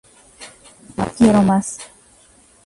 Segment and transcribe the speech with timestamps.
[1.15, 1.77] Quiero más.